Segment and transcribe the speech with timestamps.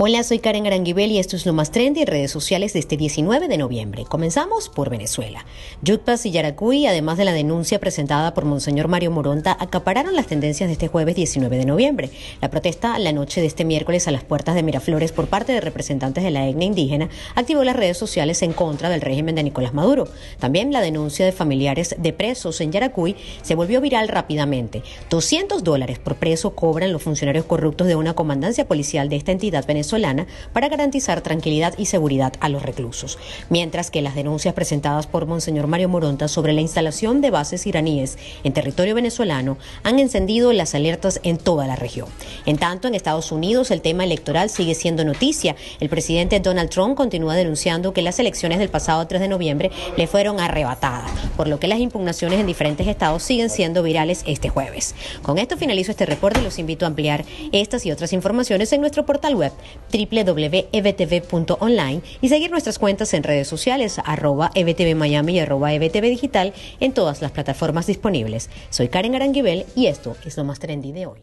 [0.00, 2.96] Hola, soy Karen Aranguibel y esto es lo más trendy en redes sociales de este
[2.96, 4.04] 19 de noviembre.
[4.04, 5.44] Comenzamos por Venezuela.
[5.82, 10.68] Yutpas y Yaracuy, además de la denuncia presentada por Monseñor Mario Moronta, acapararon las tendencias
[10.68, 12.10] de este jueves 19 de noviembre.
[12.40, 15.60] La protesta la noche de este miércoles a las puertas de Miraflores por parte de
[15.60, 19.74] representantes de la etnia indígena activó las redes sociales en contra del régimen de Nicolás
[19.74, 20.06] Maduro.
[20.38, 24.84] También la denuncia de familiares de presos en Yaracuy se volvió viral rápidamente.
[25.10, 29.64] 200 dólares por preso cobran los funcionarios corruptos de una comandancia policial de esta entidad
[30.52, 35.66] para garantizar tranquilidad y seguridad a los reclusos, mientras que las denuncias presentadas por Monseñor
[35.66, 41.20] Mario Moronta sobre la instalación de bases iraníes en territorio venezolano han encendido las alertas
[41.22, 42.08] en toda la región.
[42.44, 45.56] En tanto, en Estados Unidos el tema electoral sigue siendo noticia.
[45.80, 50.06] El presidente Donald Trump continúa denunciando que las elecciones del pasado 3 de noviembre le
[50.06, 54.94] fueron arrebatadas, por lo que las impugnaciones en diferentes estados siguen siendo virales este jueves.
[55.22, 58.80] Con esto finalizo este reporte y los invito a ampliar estas y otras informaciones en
[58.80, 59.52] nuestro portal web
[59.92, 66.52] www.ebtv.online y seguir nuestras cuentas en redes sociales arroba ebtv miami y arroba ebtv digital
[66.80, 68.50] en todas las plataformas disponibles.
[68.70, 71.22] Soy Karen Aranguibel y esto es lo más trendy de hoy.